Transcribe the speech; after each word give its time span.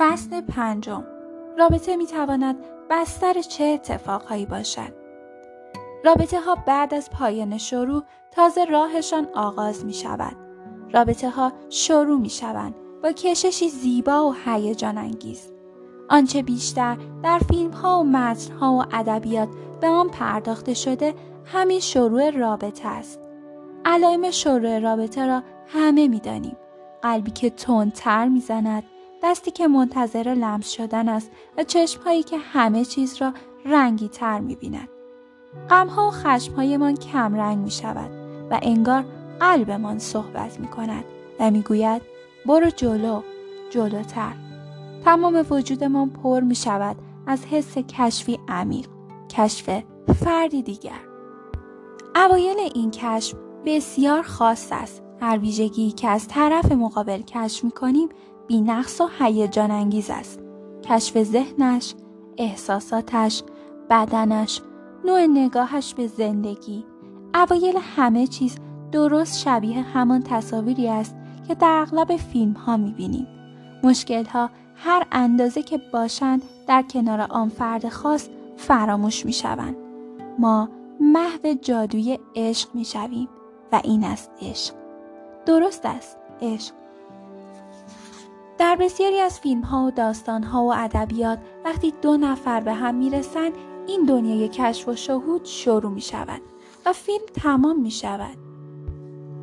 فصل 0.00 0.40
پنجم. 0.40 1.04
رابطه 1.58 1.96
می 1.96 2.06
تواند 2.06 2.56
بستر 2.90 3.40
چه 3.40 3.64
اتفاقهایی 3.64 4.46
باشد؟ 4.46 4.92
رابطه 6.04 6.40
ها 6.40 6.54
بعد 6.66 6.94
از 6.94 7.10
پایان 7.10 7.58
شروع 7.58 8.02
تازه 8.30 8.64
راهشان 8.64 9.28
آغاز 9.34 9.84
می 9.84 9.92
شود 9.92 10.36
رابطه 10.92 11.30
ها 11.30 11.52
شروع 11.68 12.18
می 12.18 12.30
شوند 12.30 12.74
با 13.02 13.12
کششی 13.12 13.68
زیبا 13.68 14.28
و 14.28 14.34
هیجان 14.44 14.98
انگیز. 14.98 15.52
آنچه 16.08 16.42
بیشتر 16.42 16.96
در 17.22 17.38
فیلم 17.38 17.70
ها 17.70 18.00
و 18.00 18.04
متن 18.04 18.52
ها 18.52 18.72
و 18.72 18.84
ادبیات 18.92 19.48
به 19.80 19.88
آن 19.88 20.08
پرداخته 20.08 20.74
شده 20.74 21.14
همین 21.44 21.80
شروع 21.80 22.30
رابطه 22.30 22.88
است. 22.88 23.20
علائم 23.84 24.30
شروع 24.30 24.78
رابطه 24.78 25.26
را 25.26 25.42
همه 25.66 26.08
می‌دانیم. 26.08 26.56
قلبی 27.02 27.30
که 27.30 27.50
تندتر 27.50 28.28
می‌زند 28.28 28.84
دستی 29.22 29.50
که 29.50 29.68
منتظر 29.68 30.34
لمس 30.34 30.70
شدن 30.70 31.08
است 31.08 31.30
و 31.56 31.64
چشمهایی 31.64 32.22
که 32.22 32.38
همه 32.38 32.84
چیز 32.84 33.16
را 33.22 33.32
رنگی 33.64 34.08
تر 34.08 34.40
می 34.40 34.56
بیند. 34.56 34.88
غمها 35.70 36.08
و 36.08 36.10
خشمهایمان 36.10 36.96
کم 36.96 37.34
رنگ 37.34 37.58
می 37.58 37.70
شود 37.70 38.10
و 38.50 38.58
انگار 38.62 39.04
قلبمان 39.40 39.98
صحبت 39.98 40.60
می 40.60 40.68
کند 40.68 41.04
و 41.40 41.50
می 41.50 41.62
گوید 41.62 42.02
برو 42.46 42.70
جلو 42.70 43.22
جلوتر. 43.70 44.32
تمام 45.04 45.46
وجودمان 45.50 46.10
پر 46.10 46.40
می 46.40 46.54
شود 46.54 46.96
از 47.26 47.44
حس 47.44 47.78
کشفی 47.78 48.38
عمیق 48.48 48.86
کشف 49.30 49.82
فردی 50.24 50.62
دیگر. 50.62 51.00
اوایل 52.16 52.56
این 52.74 52.90
کشف 52.90 53.34
بسیار 53.66 54.22
خاص 54.22 54.68
است. 54.70 55.02
هر 55.20 55.38
ویژگی 55.38 55.90
که 55.90 56.08
از 56.08 56.28
طرف 56.28 56.72
مقابل 56.72 57.22
کشف 57.22 57.64
می 57.64 57.70
کنیم 57.70 58.08
بینقص 58.50 59.00
و 59.00 59.08
هیجان 59.18 59.70
انگیز 59.70 60.10
است. 60.10 60.40
کشف 60.84 61.22
ذهنش، 61.22 61.94
احساساتش، 62.38 63.42
بدنش، 63.90 64.60
نوع 65.04 65.26
نگاهش 65.26 65.94
به 65.94 66.06
زندگی. 66.06 66.84
اوایل 67.34 67.78
همه 67.96 68.26
چیز 68.26 68.58
درست 68.92 69.38
شبیه 69.38 69.82
همان 69.82 70.22
تصاویری 70.22 70.88
است 70.88 71.16
که 71.48 71.54
در 71.54 71.78
اغلب 71.82 72.16
فیلم 72.16 72.52
ها 72.52 72.76
می 72.76 72.90
بینیم. 72.92 73.26
مشکل 73.82 74.24
ها 74.24 74.50
هر 74.74 75.06
اندازه 75.12 75.62
که 75.62 75.80
باشند 75.92 76.42
در 76.66 76.82
کنار 76.82 77.20
آن 77.20 77.48
فرد 77.48 77.88
خاص 77.88 78.28
فراموش 78.56 79.26
می 79.26 79.32
شوند. 79.32 79.76
ما 80.38 80.68
محو 81.00 81.54
جادوی 81.62 82.18
عشق 82.36 82.74
می 82.74 82.84
شویم 82.84 83.28
و 83.72 83.80
این 83.84 84.04
است 84.04 84.30
عشق. 84.42 84.74
درست 85.46 85.86
است 85.86 86.16
عشق. 86.42 86.79
در 88.60 88.76
بسیاری 88.76 89.20
از 89.20 89.40
فیلم 89.40 89.60
ها 89.60 89.86
و 89.86 89.90
داستان 89.90 90.42
ها 90.42 90.64
و 90.64 90.74
ادبیات 90.74 91.38
وقتی 91.64 91.92
دو 92.02 92.16
نفر 92.16 92.60
به 92.60 92.72
هم 92.72 92.94
می 92.94 93.10
رسند 93.10 93.52
این 93.86 94.04
دنیای 94.04 94.48
کشف 94.48 94.88
و 94.88 94.94
شهود 94.94 95.44
شروع 95.44 95.90
می 95.92 96.00
شود 96.00 96.40
و 96.86 96.92
فیلم 96.92 97.24
تمام 97.34 97.80
می 97.80 97.90
شود. 97.90 98.36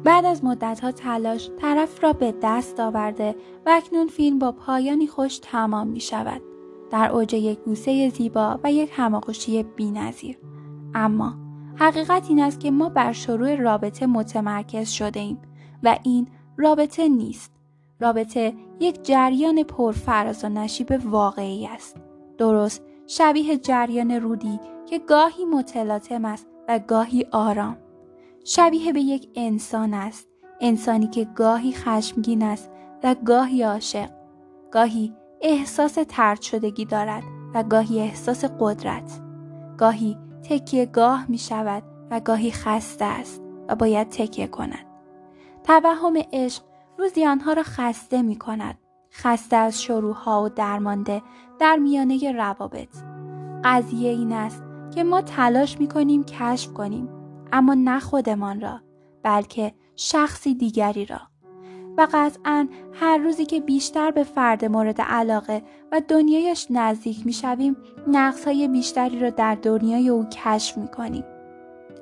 بعد 0.04 0.26
از 0.26 0.44
مدت 0.44 0.80
ها 0.80 0.92
تلاش 0.92 1.50
طرف 1.62 2.04
را 2.04 2.14
به 2.14 2.34
دست 2.44 2.80
آورده 2.80 3.36
و 3.66 3.70
اکنون 3.70 4.08
فیلم 4.08 4.40
با 4.40 4.52
پایانی 4.52 5.08
خوش 5.08 5.40
تمام 5.40 5.88
می 5.88 6.00
شود. 6.00 6.42
در 6.92 7.12
اوج 7.12 7.34
یک 7.34 7.60
بوسه 7.60 8.10
زیبا 8.10 8.60
و 8.64 8.72
یک 8.72 8.92
هماغوشی 8.94 9.64
بینظیر. 9.64 10.38
اما 10.96 11.34
حقیقت 11.76 12.30
این 12.30 12.40
است 12.40 12.60
که 12.60 12.72
ما 12.72 12.90
بر 12.90 13.12
شروع 13.12 13.56
رابطه 13.56 14.06
متمرکز 14.06 14.90
شده 14.90 15.20
ایم 15.20 15.38
و 15.84 15.98
این 16.04 16.28
رابطه 16.58 17.08
نیست. 17.08 17.57
رابطه 18.00 18.54
یک 18.80 19.04
جریان 19.04 19.64
پرفراز 19.64 20.46
و 20.46 20.50
نشیب 20.50 21.00
واقعی 21.06 21.68
است. 21.68 21.98
درست 22.38 22.84
شبیه 23.08 23.58
جریان 23.58 24.12
رودی 24.12 24.60
که 24.86 25.00
گاهی 25.00 25.46
متلاطم 25.46 26.26
است 26.26 26.48
و 26.68 26.80
گاهی 26.80 27.26
آرام. 27.32 27.78
شبیه 28.46 28.94
به 28.94 29.02
یک 29.02 29.30
انسان 29.36 29.94
است. 29.94 30.28
انسانی 30.62 31.08
که 31.08 31.28
گاهی 31.36 31.72
خشمگین 31.72 32.44
است 32.44 32.72
و 33.04 33.16
گاهی 33.26 33.64
عاشق. 33.64 34.10
گاهی 34.72 35.14
احساس 35.42 35.98
ترد 36.08 36.42
شدگی 36.42 36.86
دارد 36.86 37.24
و 37.54 37.64
گاهی 37.64 38.00
احساس 38.02 38.46
قدرت. 38.60 39.22
گاهی 39.78 40.18
تکیه 40.44 40.86
گاه 40.86 41.26
می 41.30 41.38
شود 41.38 41.84
و 42.12 42.20
گاهی 42.20 42.52
خسته 42.52 43.06
است 43.06 43.42
و 43.70 43.76
باید 43.76 44.10
تکیه 44.10 44.48
کند. 44.48 44.86
توهم 45.64 46.14
عشق 46.34 46.64
روزی 46.98 47.26
آنها 47.26 47.54
را 47.54 47.64
خسته 47.64 48.22
می 48.22 48.36
کند. 48.36 48.78
خسته 49.14 49.56
از 49.56 49.82
شروعها 49.82 50.44
و 50.44 50.50
درمانده 50.50 51.22
در 51.60 51.76
میانه 51.76 52.32
روابط. 52.32 52.90
قضیه 53.64 54.10
این 54.10 54.34
است 54.34 54.64
که 54.96 55.04
ما 55.04 55.22
تلاش 55.22 55.80
می 55.80 55.88
کنیم 55.88 56.24
کشف 56.24 56.74
کنیم 56.74 57.10
اما 57.52 57.74
نه 57.74 58.00
خودمان 58.00 58.62
را 58.62 58.82
بلکه 59.24 59.74
شخصی 59.96 60.56
دیگری 60.56 61.06
را. 61.06 61.20
و 61.98 62.08
قطعا 62.14 62.68
هر 62.94 63.18
روزی 63.18 63.46
که 63.46 63.60
بیشتر 63.60 64.12
به 64.12 64.24
فرد 64.24 64.66
مورد 64.66 65.02
علاقه 65.02 65.64
و 65.92 66.02
دنیایش 66.08 66.68
نزدیک 66.70 67.26
می 67.26 67.34
شویم 67.34 67.78
نقص 68.08 68.46
های 68.46 68.68
بیشتری 68.68 69.20
را 69.20 69.30
در 69.30 69.56
دنیای 69.56 70.10
او 70.10 70.26
کشف 70.32 70.78
می 70.78 70.88
کنیم. 70.88 71.24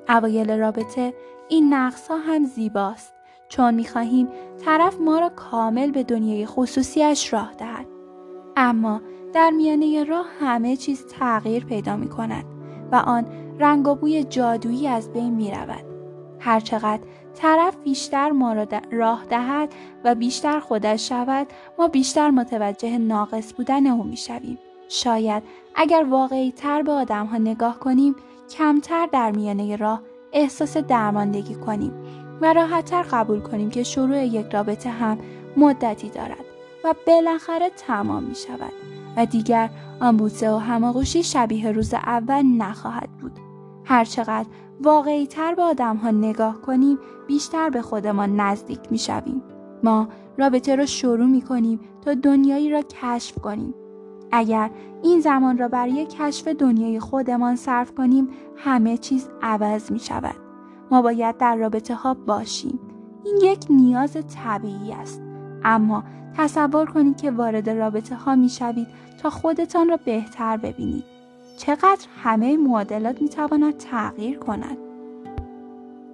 اوایل 0.08 0.58
رابطه 0.58 1.14
این 1.48 1.74
نقص 1.74 2.08
ها 2.08 2.16
هم 2.18 2.44
زیباست 2.44 3.15
چون 3.48 3.74
می 3.74 3.84
خواهیم 3.84 4.28
طرف 4.64 5.00
ما 5.00 5.18
را 5.18 5.28
کامل 5.28 5.90
به 5.90 6.02
دنیای 6.02 6.46
خصوصیش 6.46 7.32
راه 7.32 7.54
دهد. 7.58 7.86
اما 8.56 9.00
در 9.32 9.50
میانه 9.50 10.04
راه 10.04 10.26
همه 10.40 10.76
چیز 10.76 11.06
تغییر 11.06 11.64
پیدا 11.64 11.96
می 11.96 12.08
کند 12.08 12.44
و 12.92 12.96
آن 12.96 13.26
رنگ 13.58 13.88
و 13.88 13.94
بوی 13.94 14.24
جادویی 14.24 14.88
از 14.88 15.12
بین 15.12 15.34
می 15.34 15.50
رود. 15.50 15.84
هرچقدر 16.40 17.02
طرف 17.34 17.76
بیشتر 17.76 18.30
ما 18.30 18.52
را 18.52 18.66
راه 18.92 19.24
دهد 19.30 19.74
و 20.04 20.14
بیشتر 20.14 20.60
خودش 20.60 21.08
شود 21.08 21.46
ما 21.78 21.88
بیشتر 21.88 22.30
متوجه 22.30 22.98
ناقص 22.98 23.52
بودن 23.52 23.86
او 23.86 24.04
می 24.04 24.16
شویم. 24.16 24.58
شاید 24.88 25.42
اگر 25.74 26.06
واقعی 26.10 26.52
تر 26.52 26.82
به 26.82 26.92
آدم 26.92 27.26
ها 27.26 27.38
نگاه 27.38 27.78
کنیم 27.78 28.16
کمتر 28.50 29.08
در 29.12 29.30
میانه 29.30 29.76
راه 29.76 30.02
احساس 30.32 30.76
درماندگی 30.76 31.54
کنیم 31.54 31.92
و 32.40 32.52
راحتتر 32.52 33.02
قبول 33.02 33.40
کنیم 33.40 33.70
که 33.70 33.82
شروع 33.82 34.24
یک 34.24 34.46
رابطه 34.52 34.90
هم 34.90 35.18
مدتی 35.56 36.08
دارد 36.10 36.44
و 36.84 36.94
بالاخره 37.06 37.70
تمام 37.70 38.22
می 38.22 38.34
شود 38.34 38.72
و 39.16 39.26
دیگر 39.26 39.70
آن 40.00 40.16
بوسه 40.16 40.50
و 40.50 40.56
هماغوشی 40.56 41.22
شبیه 41.22 41.72
روز 41.72 41.94
اول 41.94 42.42
نخواهد 42.42 43.10
بود. 43.20 43.32
هرچقدر 43.84 44.48
واقعی 44.80 45.26
تر 45.26 45.54
به 45.54 45.62
آدم 45.62 45.96
ها 45.96 46.10
نگاه 46.10 46.60
کنیم 46.60 46.98
بیشتر 47.26 47.70
به 47.70 47.82
خودمان 47.82 48.40
نزدیک 48.40 48.80
می 48.90 48.98
شویم. 48.98 49.42
ما 49.82 50.08
رابطه 50.38 50.76
را 50.76 50.86
شروع 50.86 51.26
می 51.26 51.42
کنیم 51.42 51.80
تا 52.04 52.14
دنیایی 52.14 52.70
را 52.70 52.82
کشف 52.82 53.38
کنیم. 53.38 53.74
اگر 54.32 54.70
این 55.02 55.20
زمان 55.20 55.58
را 55.58 55.68
برای 55.68 56.06
کشف 56.06 56.48
دنیای 56.48 57.00
خودمان 57.00 57.56
صرف 57.56 57.94
کنیم 57.94 58.28
همه 58.56 58.98
چیز 58.98 59.28
عوض 59.42 59.92
می 59.92 59.98
شود. 59.98 60.45
ما 60.90 61.02
باید 61.02 61.36
در 61.36 61.56
رابطه 61.56 61.94
ها 61.94 62.14
باشیم. 62.14 62.80
این 63.24 63.36
یک 63.42 63.66
نیاز 63.70 64.16
طبیعی 64.44 64.92
است. 64.92 65.22
اما 65.64 66.04
تصور 66.36 66.86
کنید 66.86 67.20
که 67.20 67.30
وارد 67.30 67.70
رابطه 67.70 68.14
ها 68.14 68.34
می 68.36 68.48
شوید 68.48 68.86
تا 69.22 69.30
خودتان 69.30 69.88
را 69.88 69.96
بهتر 70.04 70.56
ببینید. 70.56 71.04
چقدر 71.58 72.06
همه 72.24 72.56
معادلات 72.56 73.22
می 73.22 73.28
تواند 73.28 73.76
تغییر 73.76 74.38
کند. 74.38 74.76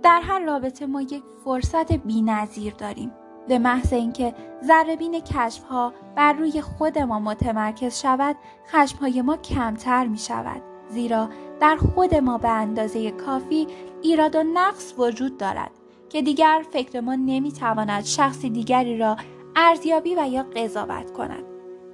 در 0.03 0.21
هر 0.21 0.41
رابطه 0.41 0.87
ما 0.87 1.03
یک 1.03 1.23
فرصت 1.45 1.93
بینظیر 1.93 2.75
داریم. 2.75 3.11
به 3.49 3.59
محض 3.59 3.93
اینکه 3.93 4.35
ذربین 4.65 5.21
کشف 5.21 5.65
ها 5.65 5.93
بر 6.17 6.33
روی 6.33 6.61
خود 6.61 6.99
ما 6.99 7.19
متمرکز 7.19 8.01
شود 8.01 8.37
خشم 8.69 8.99
های 8.99 9.23
ما 9.23 9.37
کمتر 9.37 10.07
می 10.07 10.19
شود 10.19 10.72
زیرا 10.93 11.29
در 11.61 11.77
خود 11.77 12.15
ما 12.15 12.39
به 12.39 12.49
اندازه 12.49 13.11
کافی 13.11 13.67
ایراد 14.03 14.37
و 14.37 14.43
نقص 14.43 14.95
وجود 14.99 15.37
دارد 15.37 15.71
که 16.09 16.23
دیگر 16.23 16.65
فکر 16.73 17.01
ما 17.01 17.15
نمی 17.15 17.53
تواند 17.53 18.05
شخصی 18.05 18.51
دیگری 18.51 18.99
را 18.99 19.17
ارزیابی 19.57 20.15
و 20.15 20.29
یا 20.29 20.43
قضاوت 20.43 21.13
کند 21.13 21.45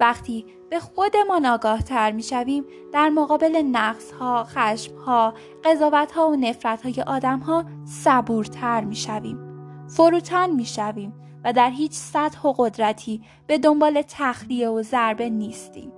وقتی 0.00 0.46
به 0.70 0.80
خودمان 0.80 1.46
آگاه 1.46 1.82
تر 1.82 2.12
می 2.12 2.22
شویم 2.22 2.64
در 2.92 3.08
مقابل 3.08 3.62
نقص 3.72 4.12
ها، 4.12 4.44
خشم 4.44 4.96
ها، 4.96 5.34
قضاوت 5.64 6.12
ها 6.12 6.30
و 6.30 6.36
نفرت 6.36 6.82
های 6.82 7.04
آدم 7.06 7.38
ها 7.38 7.64
صبورتر 7.84 8.84
می 8.84 8.96
شویم. 8.96 9.38
فروتن 9.88 10.50
می 10.50 10.64
شویم 10.64 11.12
و 11.44 11.52
در 11.52 11.70
هیچ 11.70 11.92
سطح 11.92 12.48
و 12.48 12.52
قدرتی 12.58 13.22
به 13.46 13.58
دنبال 13.58 14.02
تخلیه 14.08 14.68
و 14.68 14.82
ضربه 14.82 15.30
نیستیم. 15.30 15.92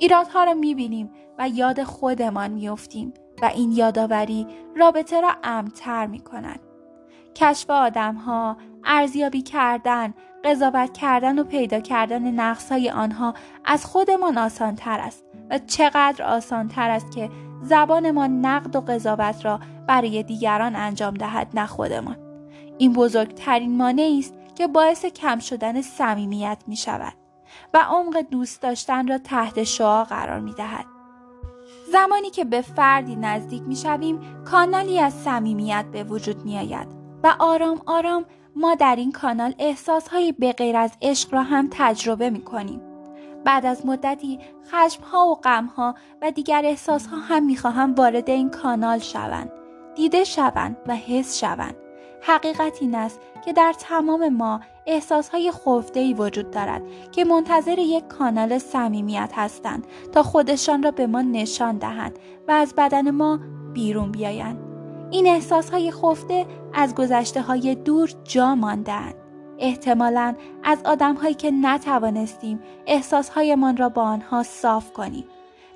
ایرادها 0.00 0.44
را 0.44 0.54
می 0.54 0.74
بینیم 0.74 1.10
و 1.38 1.48
یاد 1.48 1.82
خودمان 1.82 2.50
می 2.50 2.68
افتیم 2.68 3.14
و 3.42 3.44
این 3.44 3.72
یادآوری 3.72 4.46
رابطه 4.76 5.20
را 5.20 5.32
امتر 5.44 6.06
می 6.06 6.20
کند. 6.20 6.60
کشف 7.34 7.70
آدم 7.70 8.14
ها، 8.14 8.56
ارزیابی 8.84 9.42
کردن، 9.42 10.14
قضاوت 10.44 10.92
کردن 10.92 11.38
و 11.38 11.44
پیدا 11.44 11.80
کردن 11.80 12.30
نقص 12.30 12.72
های 12.72 12.90
آنها 12.90 13.34
از 13.64 13.86
خودمان 13.86 14.38
آسان 14.38 14.74
تر 14.74 15.00
است 15.00 15.24
و 15.50 15.58
چقدر 15.58 16.24
آسان 16.24 16.68
تر 16.68 16.90
است 16.90 17.12
که 17.12 17.30
زبانمان 17.62 18.40
نقد 18.40 18.76
و 18.76 18.80
قضاوت 18.80 19.44
را 19.44 19.60
برای 19.88 20.22
دیگران 20.22 20.76
انجام 20.76 21.14
دهد 21.14 21.48
نه 21.54 21.66
خودمان. 21.66 22.16
این 22.78 22.92
بزرگترین 22.92 23.76
مانعی 23.76 24.18
است 24.18 24.34
که 24.54 24.66
باعث 24.66 25.04
کم 25.04 25.38
شدن 25.38 25.82
صمیمیت 25.82 26.58
می 26.66 26.76
شود 26.76 27.19
و 27.74 27.78
عمق 27.78 28.20
دوست 28.30 28.62
داشتن 28.62 29.08
را 29.08 29.18
تحت 29.18 29.62
شعا 29.62 30.04
قرار 30.04 30.40
می 30.40 30.52
دهد. 30.52 30.86
زمانی 31.92 32.30
که 32.30 32.44
به 32.44 32.60
فردی 32.60 33.16
نزدیک 33.16 33.62
می 33.62 33.76
شویم 33.76 34.20
کانالی 34.44 35.00
از 35.00 35.14
صمیمیت 35.14 35.84
به 35.92 36.04
وجود 36.04 36.44
می 36.44 36.58
آید 36.58 36.88
و 37.24 37.36
آرام 37.38 37.82
آرام 37.86 38.24
ما 38.56 38.74
در 38.74 38.96
این 38.96 39.12
کانال 39.12 39.54
احساسهایی 39.58 40.32
به 40.32 40.52
غیر 40.52 40.76
از 40.76 40.92
عشق 41.02 41.34
را 41.34 41.42
هم 41.42 41.68
تجربه 41.70 42.30
می 42.30 42.44
کنیم. 42.44 42.80
بعد 43.44 43.66
از 43.66 43.86
مدتی 43.86 44.38
خشمها 44.70 45.26
و 45.26 45.34
غمها 45.34 45.94
و 46.22 46.30
دیگر 46.30 46.62
احساسها 46.64 47.16
هم 47.16 47.44
می‌خواهم 47.44 47.94
وارد 47.94 48.30
این 48.30 48.50
کانال 48.50 48.98
شوند 48.98 49.52
دیده 49.94 50.24
شوند 50.24 50.76
و 50.86 50.96
حس 50.96 51.38
شوند 51.38 51.76
حقیقت 52.22 52.78
این 52.80 52.94
است 52.94 53.20
که 53.44 53.52
در 53.52 53.74
تمام 53.78 54.28
ما 54.28 54.60
احساسهای 54.86 55.52
ای 55.94 56.14
وجود 56.14 56.50
دارد 56.50 56.82
که 57.12 57.24
منتظر 57.24 57.78
یک 57.78 58.08
کانال 58.08 58.58
صمیمیت 58.58 59.30
هستند 59.34 59.86
تا 60.12 60.22
خودشان 60.22 60.82
را 60.82 60.90
به 60.90 61.06
ما 61.06 61.22
نشان 61.22 61.78
دهند 61.78 62.18
و 62.48 62.52
از 62.52 62.74
بدن 62.76 63.10
ما 63.10 63.40
بیرون 63.72 64.12
بیایند. 64.12 64.58
این 65.10 65.26
احساسهای 65.26 65.90
خفته 65.90 66.46
از 66.74 66.94
گذشته 66.94 67.42
های 67.42 67.74
دور 67.74 68.10
جا 68.24 68.54
ماندهاند. 68.54 69.14
احتمالا 69.58 70.34
از 70.62 70.78
آدمهایی 70.84 71.34
که 71.34 71.50
نتوانستیم 71.50 72.60
احساسهایمان 72.86 73.76
را 73.76 73.88
با 73.88 74.02
آنها 74.02 74.42
صاف 74.42 74.92
کنیم. 74.92 75.24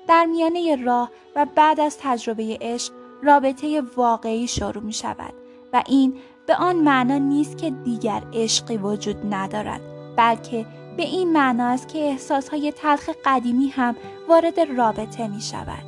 در 0.07 0.25
میانه 0.25 0.75
راه 0.75 1.11
و 1.35 1.45
بعد 1.55 1.79
از 1.79 1.97
تجربه 2.01 2.57
عشق 2.61 2.93
رابطه 3.23 3.81
واقعی 3.81 4.47
شروع 4.47 4.83
می 4.83 4.93
شود 4.93 5.33
و 5.73 5.83
این 5.87 6.13
به 6.47 6.55
آن 6.55 6.75
معنا 6.75 7.17
نیست 7.17 7.57
که 7.57 7.69
دیگر 7.69 8.23
عشقی 8.33 8.77
وجود 8.77 9.33
ندارد 9.33 9.81
بلکه 10.15 10.65
به 10.97 11.03
این 11.03 11.33
معنا 11.33 11.65
است 11.65 11.87
که 11.87 11.99
احساسهای 11.99 12.71
تلخ 12.71 13.09
قدیمی 13.25 13.67
هم 13.67 13.95
وارد 14.29 14.59
رابطه 14.59 15.27
می 15.27 15.41
شود. 15.41 15.83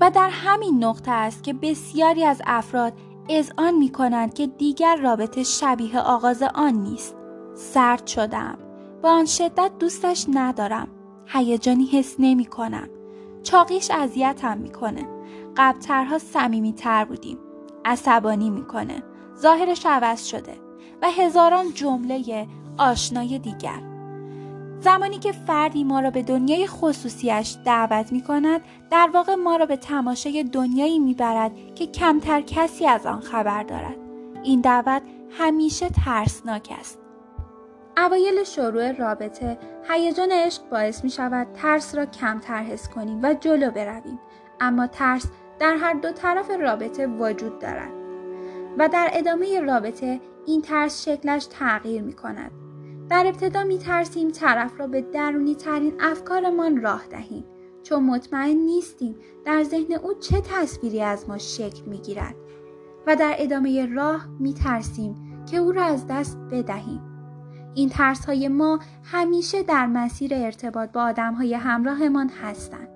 و 0.00 0.10
در 0.10 0.30
همین 0.30 0.84
نقطه 0.84 1.10
است 1.10 1.42
که 1.42 1.52
بسیاری 1.52 2.24
از 2.24 2.42
افراد 2.46 2.92
آن 3.56 3.74
می 3.74 3.88
کنند 3.88 4.34
که 4.34 4.46
دیگر 4.46 4.96
رابطه 4.96 5.42
شبیه 5.42 6.00
آغاز 6.00 6.42
آن 6.42 6.74
نیست. 6.74 7.16
سرد 7.54 8.06
شدم. 8.06 8.58
با 9.02 9.10
آن 9.10 9.24
شدت 9.24 9.70
دوستش 9.78 10.26
ندارم. 10.32 10.88
هیجانی 11.26 11.86
حس 11.86 12.16
نمی 12.18 12.44
کنم. 12.44 12.88
چاقیش 13.42 13.90
اذیتم 13.90 14.58
می‌کنه. 14.58 15.08
قبلترها 15.56 16.18
صمیمی 16.18 16.72
تر 16.72 17.04
بودیم. 17.04 17.38
عصبانی 17.84 18.50
می‌کنه. 18.50 19.02
ظاهرش 19.38 19.86
عوض 19.86 20.24
شده 20.24 20.54
و 21.02 21.10
هزاران 21.10 21.74
جمله 21.74 22.46
آشنای 22.78 23.38
دیگر. 23.38 23.80
زمانی 24.80 25.18
که 25.18 25.32
فردی 25.32 25.84
ما 25.84 26.00
را 26.00 26.10
به 26.10 26.22
دنیای 26.22 26.66
خصوصیش 26.66 27.56
دعوت 27.64 28.12
می 28.12 28.22
کند 28.22 28.60
در 28.90 29.10
واقع 29.14 29.34
ما 29.34 29.56
را 29.56 29.66
به 29.66 29.76
تماشای 29.76 30.44
دنیایی 30.44 30.98
می 30.98 31.14
برد 31.14 31.74
که 31.74 31.86
کمتر 31.86 32.40
کسی 32.40 32.86
از 32.86 33.06
آن 33.06 33.20
خبر 33.20 33.62
دارد. 33.62 33.96
این 34.42 34.60
دعوت 34.60 35.02
همیشه 35.30 35.88
ترسناک 35.88 36.68
است. 36.80 36.98
اوایل 37.98 38.44
شروع 38.44 38.92
رابطه 38.92 39.58
هیجان 39.88 40.32
عشق 40.32 40.68
باعث 40.68 41.04
می 41.04 41.10
شود 41.10 41.46
ترس 41.52 41.94
را 41.94 42.06
کمتر 42.06 42.62
حس 42.62 42.88
کنیم 42.88 43.20
و 43.22 43.34
جلو 43.34 43.70
برویم. 43.70 44.18
اما 44.60 44.86
ترس 44.86 45.26
در 45.58 45.76
هر 45.76 45.94
دو 45.94 46.12
طرف 46.12 46.50
رابطه 46.50 47.06
وجود 47.06 47.58
دارد. 47.58 48.05
و 48.78 48.88
در 48.88 49.10
ادامه 49.12 49.60
رابطه 49.60 50.20
این 50.46 50.62
ترس 50.62 51.08
شکلش 51.08 51.46
تغییر 51.46 52.02
می 52.02 52.12
کند. 52.12 52.50
در 53.08 53.26
ابتدا 53.26 53.64
می 53.64 53.78
ترسیم 53.78 54.30
طرف 54.30 54.80
را 54.80 54.86
به 54.86 55.00
درونی 55.00 55.54
ترین 55.54 55.92
افکارمان 56.00 56.82
راه 56.82 57.06
دهیم 57.10 57.44
چون 57.82 58.04
مطمئن 58.04 58.56
نیستیم 58.56 59.16
در 59.44 59.62
ذهن 59.62 59.92
او 59.92 60.14
چه 60.14 60.40
تصویری 60.40 61.02
از 61.02 61.28
ما 61.28 61.38
شکل 61.38 61.82
می 61.86 61.98
گیرد 61.98 62.34
و 63.06 63.16
در 63.16 63.34
ادامه 63.38 63.86
راه 63.86 64.28
می 64.38 64.54
ترسیم 64.54 65.44
که 65.50 65.56
او 65.56 65.72
را 65.72 65.84
از 65.84 66.06
دست 66.06 66.38
بدهیم. 66.50 67.00
این 67.74 67.88
ترس 67.88 68.26
های 68.26 68.48
ما 68.48 68.78
همیشه 69.02 69.62
در 69.62 69.86
مسیر 69.86 70.34
ارتباط 70.34 70.92
با 70.92 71.02
آدم 71.02 71.34
های 71.34 71.54
همراهمان 71.54 72.28
هستند. 72.28 72.95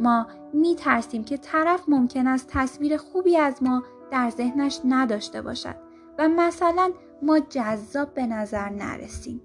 ما 0.00 0.26
می 0.52 0.74
ترسیم 0.74 1.24
که 1.24 1.36
طرف 1.36 1.88
ممکن 1.88 2.26
است 2.26 2.48
تصویر 2.50 2.96
خوبی 2.96 3.36
از 3.36 3.62
ما 3.62 3.82
در 4.10 4.30
ذهنش 4.30 4.80
نداشته 4.84 5.42
باشد 5.42 5.74
و 6.18 6.28
مثلا 6.28 6.92
ما 7.22 7.38
جذاب 7.38 8.14
به 8.14 8.26
نظر 8.26 8.68
نرسیم. 8.68 9.40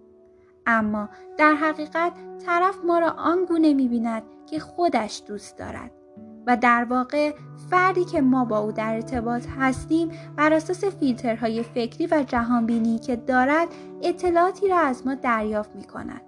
اما 0.66 1.10
در 1.38 1.54
حقیقت 1.54 2.14
طرف 2.46 2.76
ما 2.86 3.00
را 3.00 3.10
آنگونه 3.10 3.74
می‌بیند 3.74 4.24
که 4.46 4.60
خودش 4.60 5.24
دوست 5.28 5.58
دارد 5.58 5.92
و 6.48 6.58
در 6.58 6.84
واقع 6.90 7.34
فردی 7.70 8.06
که 8.06 8.22
ما 8.22 8.46
با 8.46 8.60
او 8.60 8.72
در 8.72 8.94
ارتباط 8.94 9.48
هستیم 9.60 10.12
بر 10.36 10.54
اساس 10.54 10.86
فیلترهای 10.86 11.64
فکری 11.64 12.08
و 12.08 12.24
جهانبینی 12.28 13.00
که 13.00 13.16
دارد 13.16 13.68
اطلاعاتی 14.02 14.68
را 14.68 14.78
از 14.78 15.08
ما 15.08 15.16
دریافت 15.16 15.76
می 15.76 15.84
کند. 15.84 16.22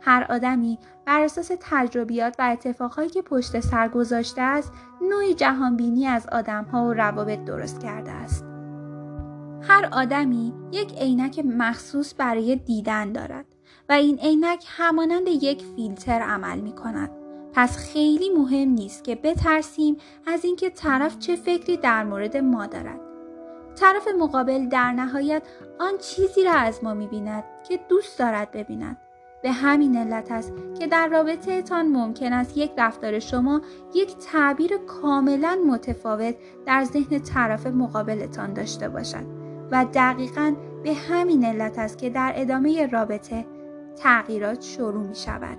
هر 0.00 0.26
آدمی 0.30 0.78
بر 1.04 1.20
اساس 1.20 1.50
تجربیات 1.60 2.36
و 2.38 2.42
اتفاقهایی 2.42 3.10
که 3.10 3.22
پشت 3.22 3.60
سر 3.60 3.88
گذاشته 3.88 4.42
است 4.42 4.72
نوعی 5.00 5.34
جهانبینی 5.34 6.06
از 6.06 6.26
آدمها 6.26 6.84
و 6.84 6.92
روابط 6.92 7.44
درست 7.44 7.80
کرده 7.80 8.10
است 8.10 8.44
هر 9.62 9.88
آدمی 9.92 10.54
یک 10.72 10.98
عینک 10.98 11.38
مخصوص 11.38 12.14
برای 12.18 12.56
دیدن 12.56 13.12
دارد 13.12 13.44
و 13.88 13.92
این 13.92 14.18
عینک 14.18 14.64
همانند 14.68 15.28
یک 15.28 15.64
فیلتر 15.76 16.20
عمل 16.20 16.60
می 16.60 16.72
کند. 16.72 17.10
پس 17.52 17.76
خیلی 17.76 18.30
مهم 18.30 18.68
نیست 18.68 19.04
که 19.04 19.14
بترسیم 19.14 19.96
از 20.26 20.44
اینکه 20.44 20.70
طرف 20.70 21.18
چه 21.18 21.36
فکری 21.36 21.76
در 21.76 22.04
مورد 22.04 22.36
ما 22.36 22.66
دارد. 22.66 23.00
طرف 23.76 24.08
مقابل 24.18 24.68
در 24.68 24.92
نهایت 24.92 25.42
آن 25.80 25.98
چیزی 25.98 26.44
را 26.44 26.52
از 26.52 26.84
ما 26.84 26.94
می 26.94 27.06
بیند 27.06 27.44
که 27.68 27.80
دوست 27.88 28.18
دارد 28.18 28.50
ببیند. 28.50 28.96
به 29.42 29.52
همین 29.52 29.96
علت 29.96 30.32
است 30.32 30.52
که 30.78 30.86
در 30.86 31.08
رابطه 31.08 31.62
تان 31.62 31.86
ممکن 31.88 32.32
است 32.32 32.56
یک 32.56 32.70
رفتار 32.78 33.18
شما 33.18 33.60
یک 33.94 34.16
تعبیر 34.16 34.76
کاملا 34.76 35.58
متفاوت 35.66 36.34
در 36.66 36.84
ذهن 36.84 37.18
طرف 37.18 37.66
مقابلتان 37.66 38.52
داشته 38.52 38.88
باشد 38.88 39.24
و 39.70 39.86
دقیقا 39.94 40.54
به 40.84 40.94
همین 40.94 41.44
علت 41.44 41.78
است 41.78 41.98
که 41.98 42.10
در 42.10 42.32
ادامه 42.36 42.86
رابطه 42.86 43.46
تغییرات 43.96 44.62
شروع 44.62 45.06
می 45.06 45.14
شود. 45.14 45.58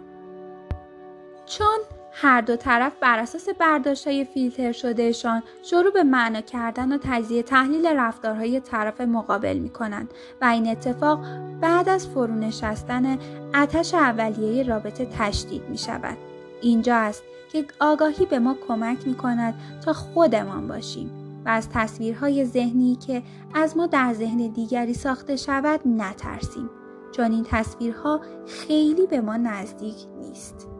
چون 1.46 1.78
هر 2.22 2.42
دو 2.42 2.56
طرف 2.56 2.94
بر 3.02 3.20
اساس 3.20 3.50
برداشت 3.50 4.08
های 4.08 4.26
فیلتر 4.26 4.72
شدهشان 4.72 5.44
شروع 5.64 5.92
به 5.92 6.04
معنا 6.04 6.42
کردن 6.42 6.92
و 6.92 6.98
تجزیه 7.02 7.44
تحلیل 7.44 7.88
رفتارهای 7.88 8.60
طرف 8.60 9.02
مقابل 9.02 9.58
می 9.58 9.70
کنند 9.70 10.14
و 10.42 10.46
این 10.46 10.68
اتفاق 10.68 11.20
بعد 11.62 11.90
از 11.90 12.08
فرونشستن 12.08 13.18
اتش 13.56 13.94
اولیه 13.94 14.64
رابطه 14.64 15.08
تشدید 15.18 15.62
می 15.70 15.78
شود. 15.78 16.18
اینجا 16.62 16.96
است 16.96 17.24
که 17.52 17.66
آگاهی 17.80 18.26
به 18.26 18.40
ما 18.40 18.56
کمک 18.68 19.08
می 19.08 19.16
کند 19.16 19.54
تا 19.86 19.94
خودمان 19.94 20.68
باشیم 20.68 21.12
و 21.46 21.50
از 21.50 21.70
تصویرهای 21.70 22.46
ذهنی 22.46 22.96
که 22.96 23.24
از 23.54 23.78
ما 23.78 23.88
در 23.88 24.14
ذهن 24.14 24.48
دیگری 24.48 24.94
ساخته 24.94 25.36
شود 25.36 25.80
نترسیم 25.86 26.70
چون 27.12 27.32
این 27.32 27.46
تصویرها 27.50 28.22
خیلی 28.48 29.08
به 29.08 29.22
ما 29.22 29.38
نزدیک 29.38 29.96
نیست. 30.22 30.79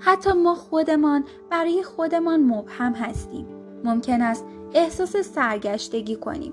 حتی 0.00 0.32
ما 0.32 0.54
خودمان 0.54 1.24
برای 1.50 1.82
خودمان 1.82 2.40
مبهم 2.40 2.92
هستیم. 2.92 3.46
ممکن 3.84 4.22
است 4.22 4.44
احساس 4.74 5.16
سرگشتگی 5.16 6.16
کنیم. 6.16 6.52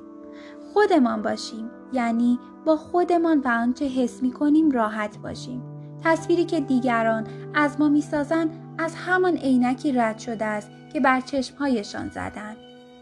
خودمان 0.73 1.21
باشیم 1.21 1.69
یعنی 1.93 2.39
با 2.65 2.77
خودمان 2.77 3.39
و 3.39 3.47
آنچه 3.47 3.85
حس 3.85 4.23
می 4.23 4.31
کنیم 4.31 4.71
راحت 4.71 5.17
باشیم. 5.17 5.61
تصویری 6.03 6.45
که 6.45 6.59
دیگران 6.59 7.27
از 7.53 7.79
ما 7.79 7.89
می‌سازند 7.89 8.49
از 8.77 8.95
همان 8.95 9.37
عینکی 9.37 9.91
رد 9.91 10.17
شده 10.17 10.45
است 10.45 10.69
که 10.93 10.99
بر 10.99 11.21
چشمهایشان 11.21 12.09
زدند. 12.09 12.57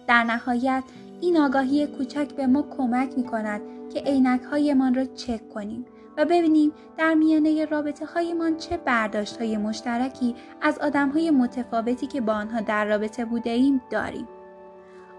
در 0.08 0.24
نهایت 0.24 0.84
این 1.22 1.38
آگاهی 1.38 1.88
کوچک 1.88 2.36
به 2.36 2.48
ما 2.48 2.62
کمک 2.78 3.14
می 3.18 3.24
کند 3.24 3.62
که 3.94 4.00
عینک 4.00 4.42
هایمان 4.42 4.94
را 4.94 5.06
چک 5.06 5.50
کنیم 5.50 5.86
و 6.18 6.26
ببینیم 6.26 6.72
در 6.98 7.14
میانه 7.14 7.66
رابطه 7.66 8.06
هایمان 8.06 8.58
چه 8.58 8.78
برداشت 8.78 9.38
های 9.38 9.58
مشترکی 9.58 10.36
از 10.62 10.80
آدم 10.80 11.10
های 11.10 11.32
متفاوتی 11.32 12.08
که 12.08 12.22
با 12.22 12.34
آنها 12.34 12.62
در 12.62 12.86
رابطه 12.86 13.26
بوده 13.26 13.50
ایم 13.50 13.82
داریم. 13.90 14.28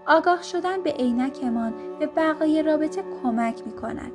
آگاه 0.07 0.43
شدن 0.43 0.83
به 0.83 0.91
عینکمان 0.91 1.73
به 1.99 2.07
بقای 2.07 2.63
رابطه 2.63 3.03
کمک 3.23 3.61
می 3.65 3.71
کند. 3.71 4.11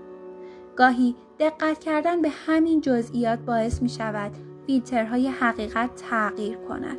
گاهی 0.76 1.16
دقت 1.38 1.78
کردن 1.78 2.22
به 2.22 2.28
همین 2.28 2.80
جزئیات 2.80 3.38
باعث 3.38 3.82
می 3.82 3.88
شود 3.88 4.32
فیلترهای 4.66 5.28
حقیقت 5.28 5.94
تغییر 5.94 6.56
کند 6.56 6.98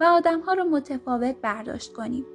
و 0.00 0.04
آدمها 0.04 0.52
را 0.52 0.64
متفاوت 0.64 1.36
برداشت 1.42 1.92
کنیم. 1.92 2.26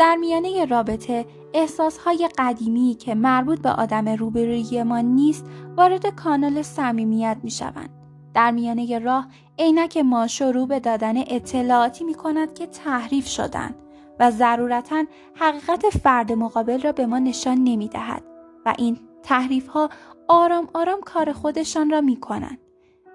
در 0.00 0.16
میانه 0.16 0.64
رابطه 0.64 1.26
احساسهای 1.54 2.28
قدیمی 2.38 2.96
که 3.00 3.14
مربوط 3.14 3.60
به 3.62 3.70
آدم 3.70 4.08
روبروی 4.08 4.82
ما 4.82 5.00
نیست 5.00 5.44
وارد 5.76 6.06
کانال 6.06 6.62
صمیمیت 6.62 7.36
می 7.42 7.50
شوند. 7.50 7.90
در 8.34 8.50
میانه 8.50 8.98
راه 8.98 9.26
عینک 9.58 9.96
ما 9.96 10.26
شروع 10.26 10.66
به 10.66 10.80
دادن 10.80 11.16
اطلاعاتی 11.16 12.04
می 12.04 12.14
کند 12.14 12.54
که 12.54 12.66
تحریف 12.66 13.26
شدند 13.26 13.74
و 14.20 14.30
ضرورتا 14.30 15.04
حقیقت 15.34 15.90
فرد 15.90 16.32
مقابل 16.32 16.80
را 16.80 16.92
به 16.92 17.06
ما 17.06 17.18
نشان 17.18 17.58
نمی 17.64 17.88
دهد 17.88 18.22
و 18.66 18.74
این 18.78 18.98
تحریف 19.22 19.68
ها 19.68 19.90
آرام 20.28 20.68
آرام 20.74 21.00
کار 21.00 21.32
خودشان 21.32 21.90
را 21.90 22.00
می 22.00 22.16
کنند. 22.16 22.58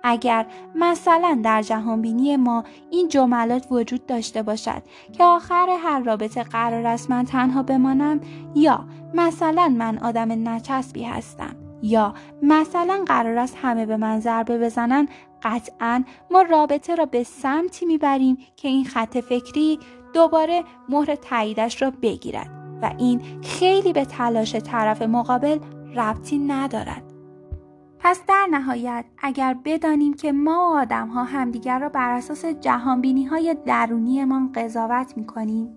اگر 0.07 0.45
مثلا 0.75 1.39
در 1.43 1.61
جهانبینی 1.61 2.37
ما 2.37 2.63
این 2.91 3.07
جملات 3.07 3.67
وجود 3.71 4.05
داشته 4.05 4.43
باشد 4.43 4.81
که 5.13 5.23
آخر 5.23 5.77
هر 5.79 5.99
رابطه 5.99 6.43
قرار 6.43 6.87
است 6.87 7.09
من 7.09 7.25
تنها 7.25 7.63
بمانم 7.63 8.21
یا 8.55 8.85
مثلا 9.13 9.67
من 9.77 9.97
آدم 9.97 10.49
نچسبی 10.49 11.03
هستم 11.03 11.55
یا 11.81 12.13
مثلا 12.41 13.03
قرار 13.07 13.37
است 13.37 13.57
همه 13.61 13.85
به 13.85 13.97
من 13.97 14.19
ضربه 14.19 14.57
بزنن 14.57 15.07
قطعا 15.43 16.03
ما 16.31 16.41
رابطه 16.41 16.95
را 16.95 17.05
به 17.05 17.23
سمتی 17.23 17.85
می‌بریم 17.85 18.37
که 18.55 18.67
این 18.67 18.85
خط 18.85 19.17
فکری 19.17 19.79
دوباره 20.13 20.63
مهر 20.89 21.15
تاییدش 21.15 21.81
را 21.81 21.91
بگیرد 22.01 22.49
و 22.81 22.93
این 22.97 23.21
خیلی 23.43 23.93
به 23.93 24.05
تلاش 24.05 24.55
طرف 24.55 25.01
مقابل 25.01 25.59
ربطی 25.95 26.37
ندارد. 26.37 27.14
پس 28.07 28.21
در 28.27 28.47
نهایت 28.51 29.05
اگر 29.17 29.55
بدانیم 29.65 30.13
که 30.13 30.31
ما 30.31 30.51
و 30.51 30.77
آدم 30.77 31.07
ها 31.07 31.23
همدیگر 31.23 31.79
را 31.79 31.89
بر 31.89 32.11
اساس 32.11 32.45
جهانبینی 32.45 33.25
های 33.25 33.57
درونیمان 33.65 34.51
قضاوت 34.51 35.17
می 35.17 35.25
کنیم 35.25 35.75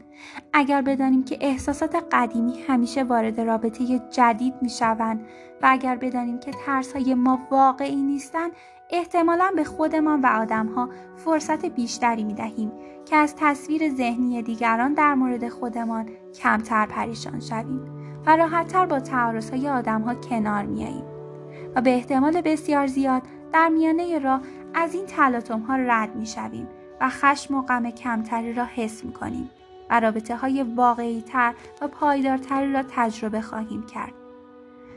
اگر 0.53 0.83
بدانیم 0.83 1.25
که 1.25 1.39
احساسات 1.41 2.07
قدیمی 2.13 2.61
همیشه 2.69 3.03
وارد 3.03 3.41
رابطه 3.41 3.99
جدید 4.11 4.55
می 4.63 4.71
شوند 4.71 5.21
و 5.63 5.67
اگر 5.71 5.97
بدانیم 5.97 6.41
که 6.41 6.51
ترس 6.67 6.93
های 6.93 7.15
ما 7.15 7.41
واقعی 7.51 7.97
نیستند 7.97 8.53
احتمالا 8.91 9.53
به 9.57 9.65
خودمان 9.65 10.21
و 10.21 10.47
ها 10.77 10.89
فرصت 11.17 11.67
بیشتری 11.67 12.25
می 12.25 12.35
دهیم 12.35 12.73
که 13.05 13.17
از 13.17 13.37
تصویر 13.37 13.95
ذهنی 13.95 14.43
دیگران 14.43 14.95
در 14.95 15.15
مورد 15.15 15.49
خودمان 15.49 16.09
کمتر 16.35 16.87
پریشان 16.87 17.41
شویم 17.41 17.81
و 18.27 18.37
راحتتر 18.37 18.87
با 18.87 19.01
تعارض 19.01 19.51
های 19.51 19.69
آدم 19.69 20.03
ها 20.03 20.15
کنار 20.15 20.63
میاییم 20.63 21.18
به 21.81 21.95
احتمال 21.95 22.41
بسیار 22.41 22.87
زیاد 22.87 23.23
در 23.53 23.69
میانه 23.69 24.19
راه 24.19 24.41
از 24.75 24.95
این 24.95 25.07
تلاطم 25.07 25.61
ها 25.61 25.77
رد 25.77 26.17
می 26.17 26.27
شویم 26.27 26.69
و 27.01 27.09
خشم 27.11 27.55
و 27.55 27.63
غم 27.63 27.91
کمتری 27.91 28.53
را 28.53 28.65
حس 28.65 29.05
می 29.05 29.13
کنیم 29.13 29.51
و 29.91 30.01
رابطه 30.01 30.37
های 30.37 30.63
واقعی 30.63 31.23
تر 31.23 31.55
و 31.83 31.89
پایدارتری 31.89 32.73
را 32.73 32.83
تجربه 32.91 33.41
خواهیم 33.41 33.87
کرد. 33.87 34.13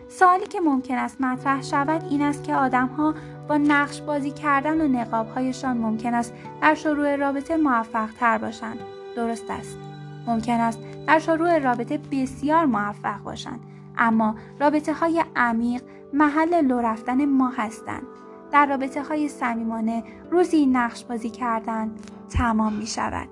سوالی 0.10 0.46
که 0.46 0.60
ممکن 0.60 0.96
است 0.96 1.22
مطرح 1.22 1.62
شود 1.62 2.04
این 2.10 2.22
است 2.22 2.44
که 2.44 2.56
آدم 2.56 2.88
ها 2.88 3.14
با 3.50 3.58
نقش 3.58 4.02
بازی 4.02 4.32
کردن 4.32 4.82
و 4.82 4.88
نقاب 4.88 5.28
هایشان 5.28 5.78
ممکن 5.78 6.14
است 6.14 6.34
در 6.62 6.76
شروع 6.76 7.16
رابطه 7.16 7.58
موفق 7.58 8.10
تر 8.20 8.38
باشند. 8.38 8.80
درست 9.16 9.46
است. 9.50 9.78
ممکن 10.28 10.60
است 10.60 10.80
در 11.08 11.20
شروع 11.20 11.58
رابطه 11.58 12.00
بسیار 12.12 12.66
موفق 12.66 13.24
باشند 13.24 13.60
اما 13.98 14.36
رابطه 14.60 14.94
های 14.94 15.24
عمیق 15.36 15.82
محل 16.14 16.62
لو 16.62 16.80
رفتن 16.80 17.26
ما 17.26 17.50
هستند. 17.50 18.04
در 18.52 18.66
رابطه 18.66 19.04
های 19.04 19.28
صمیمانه 19.28 20.04
روزی 20.32 20.66
نقش 20.66 21.06
بازی 21.06 21.30
کردن 21.30 21.92
تمام 22.30 22.74
می 22.74 22.88
شود. 22.88 23.28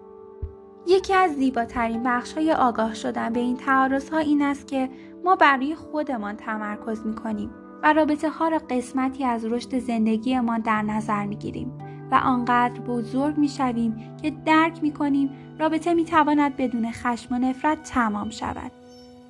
یکی 0.88 1.14
از 1.14 1.36
زیباترین 1.36 2.04
بخش 2.04 2.34
های 2.34 2.54
آگاه 2.54 2.94
شدن 2.94 3.34
به 3.34 3.40
این 3.40 3.58
تعارض 3.58 4.10
ها 4.10 4.18
این 4.18 4.42
است 4.42 4.68
که 4.68 4.90
ما 5.24 5.36
برای 5.36 5.76
خودمان 5.76 6.36
تمرکز 6.36 7.06
می 7.06 7.16
کنیم 7.16 7.50
و 7.84 7.94
رابطه 7.94 8.30
ها 8.30 8.48
را 8.48 8.62
قسمتی 8.70 9.26
از 9.26 9.46
رشد 9.46 9.80
زندگیمان 9.80 10.60
در 10.60 10.82
نظر 10.82 11.26
می 11.26 11.36
گیریم 11.36 11.72
و 12.12 12.16
آنقدر 12.16 12.82
بزرگ 12.82 13.38
می 13.38 13.48
شویم 13.48 14.18
که 14.22 14.32
درک 14.46 14.84
می 14.84 14.92
کنیم 14.92 15.30
رابطه 15.60 15.94
می 15.94 16.06
تواند 16.06 16.58
بدون 16.58 16.92
خشم 16.92 17.36
و 17.36 17.38
نفرت 17.40 17.84
تمام 17.84 18.30
شود. 18.30 18.72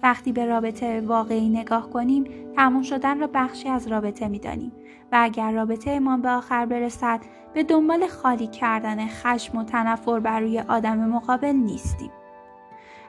وقتی 0.03 0.31
به 0.31 0.45
رابطه 0.45 1.01
واقعی 1.01 1.49
نگاه 1.49 1.89
کنیم 1.89 2.23
تمام 2.55 2.81
شدن 2.81 3.19
را 3.19 3.29
بخشی 3.33 3.69
از 3.69 3.87
رابطه 3.87 4.27
می 4.27 4.39
دانیم 4.39 4.71
و 5.11 5.19
اگر 5.21 5.51
رابطه 5.51 5.99
ما 5.99 6.17
به 6.17 6.29
آخر 6.29 6.65
برسد 6.65 7.19
به 7.53 7.63
دنبال 7.63 8.07
خالی 8.07 8.47
کردن 8.47 9.07
خشم 9.07 9.57
و 9.57 9.63
تنفر 9.63 10.19
بر 10.19 10.39
روی 10.39 10.59
آدم 10.59 10.97
مقابل 10.97 11.51
نیستیم. 11.51 12.11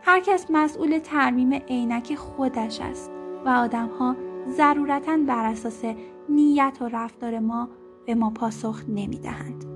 هر 0.03 0.21
کس 0.21 0.47
مسئول 0.51 0.99
ترمیم 0.99 1.53
عینک 1.53 2.15
خودش 2.15 2.81
است 2.81 3.11
و 3.45 3.49
آدم 3.49 3.89
ها 3.99 4.17
ضرورتا 4.49 5.17
بر 5.27 5.45
اساس 5.45 5.85
نیت 6.29 6.79
و 6.81 6.89
رفتار 6.89 7.39
ما 7.39 7.69
به 8.07 8.15
ما 8.15 8.31
پاسخ 8.31 8.83
نمی 8.89 9.19
دهند. 9.19 9.70